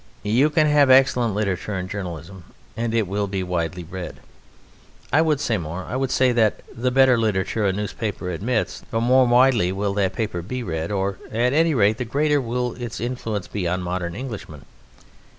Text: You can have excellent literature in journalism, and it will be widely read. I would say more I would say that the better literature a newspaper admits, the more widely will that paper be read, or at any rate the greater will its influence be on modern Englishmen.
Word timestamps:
You 0.23 0.49
can 0.49 0.65
have 0.65 0.89
excellent 0.89 1.35
literature 1.35 1.77
in 1.77 1.87
journalism, 1.87 2.43
and 2.75 2.95
it 2.95 3.05
will 3.07 3.27
be 3.27 3.43
widely 3.43 3.83
read. 3.83 4.19
I 5.13 5.21
would 5.21 5.39
say 5.39 5.59
more 5.59 5.83
I 5.83 5.95
would 5.95 6.09
say 6.09 6.31
that 6.31 6.61
the 6.75 6.89
better 6.89 7.19
literature 7.19 7.67
a 7.67 7.71
newspaper 7.71 8.31
admits, 8.31 8.81
the 8.89 8.99
more 8.99 9.27
widely 9.27 9.71
will 9.71 9.93
that 9.93 10.13
paper 10.13 10.41
be 10.41 10.63
read, 10.63 10.91
or 10.91 11.19
at 11.31 11.53
any 11.53 11.75
rate 11.75 11.99
the 11.99 12.05
greater 12.05 12.41
will 12.41 12.73
its 12.81 12.99
influence 12.99 13.47
be 13.47 13.67
on 13.67 13.83
modern 13.83 14.15
Englishmen. 14.15 14.65